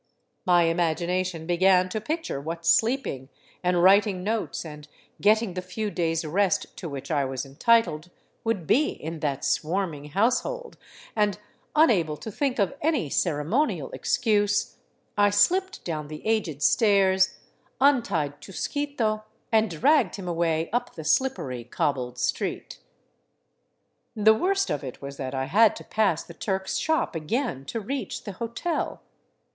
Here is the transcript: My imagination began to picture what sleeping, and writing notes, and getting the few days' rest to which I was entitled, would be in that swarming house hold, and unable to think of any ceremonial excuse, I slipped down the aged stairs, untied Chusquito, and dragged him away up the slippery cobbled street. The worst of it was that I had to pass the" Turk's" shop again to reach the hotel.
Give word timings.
My 0.47 0.63
imagination 0.63 1.45
began 1.45 1.87
to 1.89 2.01
picture 2.01 2.41
what 2.41 2.65
sleeping, 2.65 3.29
and 3.63 3.83
writing 3.83 4.23
notes, 4.23 4.65
and 4.65 4.87
getting 5.21 5.53
the 5.53 5.61
few 5.61 5.91
days' 5.91 6.25
rest 6.25 6.75
to 6.77 6.89
which 6.89 7.11
I 7.11 7.23
was 7.23 7.45
entitled, 7.45 8.09
would 8.43 8.65
be 8.65 8.89
in 8.89 9.19
that 9.19 9.45
swarming 9.45 10.05
house 10.05 10.41
hold, 10.41 10.75
and 11.15 11.37
unable 11.75 12.17
to 12.17 12.31
think 12.31 12.57
of 12.57 12.73
any 12.81 13.11
ceremonial 13.11 13.91
excuse, 13.91 14.77
I 15.19 15.29
slipped 15.29 15.83
down 15.85 16.07
the 16.07 16.25
aged 16.25 16.63
stairs, 16.63 17.37
untied 17.79 18.41
Chusquito, 18.41 19.23
and 19.51 19.69
dragged 19.69 20.15
him 20.15 20.27
away 20.27 20.71
up 20.73 20.95
the 20.95 21.03
slippery 21.03 21.63
cobbled 21.63 22.17
street. 22.17 22.79
The 24.15 24.33
worst 24.33 24.71
of 24.71 24.83
it 24.83 24.99
was 24.99 25.17
that 25.17 25.35
I 25.35 25.45
had 25.45 25.75
to 25.75 25.83
pass 25.83 26.23
the" 26.23 26.33
Turk's" 26.49 26.77
shop 26.79 27.15
again 27.15 27.65
to 27.65 27.79
reach 27.79 28.23
the 28.23 28.31
hotel. 28.41 29.03